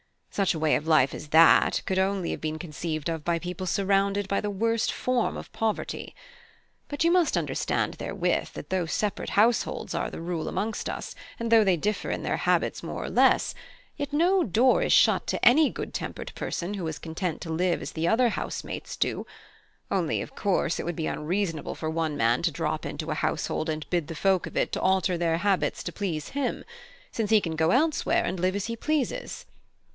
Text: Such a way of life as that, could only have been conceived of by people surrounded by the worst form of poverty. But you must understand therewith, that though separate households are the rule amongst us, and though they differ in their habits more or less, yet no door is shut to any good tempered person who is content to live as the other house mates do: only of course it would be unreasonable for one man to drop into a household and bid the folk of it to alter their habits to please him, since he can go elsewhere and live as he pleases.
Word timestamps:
Such 0.31 0.53
a 0.55 0.59
way 0.59 0.75
of 0.75 0.87
life 0.87 1.13
as 1.13 1.27
that, 1.27 1.81
could 1.85 1.99
only 1.99 2.31
have 2.31 2.41
been 2.41 2.57
conceived 2.57 3.07
of 3.07 3.23
by 3.23 3.37
people 3.37 3.67
surrounded 3.67 4.27
by 4.27 4.39
the 4.41 4.49
worst 4.49 4.91
form 4.91 5.37
of 5.37 5.51
poverty. 5.51 6.15
But 6.87 7.03
you 7.03 7.11
must 7.11 7.37
understand 7.37 7.95
therewith, 7.95 8.53
that 8.53 8.69
though 8.71 8.85
separate 8.87 9.31
households 9.31 9.93
are 9.93 10.09
the 10.09 10.21
rule 10.21 10.47
amongst 10.47 10.89
us, 10.89 11.13
and 11.37 11.51
though 11.51 11.65
they 11.65 11.75
differ 11.77 12.09
in 12.09 12.23
their 12.23 12.37
habits 12.37 12.81
more 12.81 13.03
or 13.03 13.09
less, 13.09 13.53
yet 13.97 14.11
no 14.13 14.41
door 14.43 14.81
is 14.81 14.93
shut 14.93 15.27
to 15.27 15.45
any 15.45 15.69
good 15.69 15.93
tempered 15.93 16.33
person 16.33 16.75
who 16.75 16.87
is 16.87 16.97
content 16.97 17.41
to 17.41 17.51
live 17.51 17.81
as 17.81 17.91
the 17.91 18.07
other 18.07 18.29
house 18.29 18.63
mates 18.63 18.95
do: 18.95 19.27
only 19.91 20.19
of 20.21 20.33
course 20.33 20.79
it 20.79 20.85
would 20.85 20.95
be 20.95 21.07
unreasonable 21.07 21.75
for 21.75 21.89
one 21.89 22.17
man 22.17 22.41
to 22.41 22.49
drop 22.51 22.85
into 22.87 23.11
a 23.11 23.15
household 23.15 23.69
and 23.69 23.87
bid 23.89 24.07
the 24.07 24.15
folk 24.15 24.47
of 24.47 24.57
it 24.57 24.71
to 24.71 24.81
alter 24.81 25.17
their 25.17 25.39
habits 25.39 25.83
to 25.83 25.91
please 25.91 26.29
him, 26.29 26.63
since 27.11 27.29
he 27.29 27.41
can 27.41 27.55
go 27.57 27.69
elsewhere 27.71 28.23
and 28.23 28.39
live 28.39 28.55
as 28.55 28.65
he 28.65 28.75
pleases. 28.75 29.45